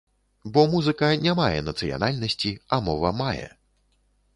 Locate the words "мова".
2.91-3.17